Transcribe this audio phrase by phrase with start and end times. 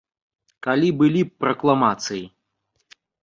[0.67, 2.25] Калі былі б пракламацыі!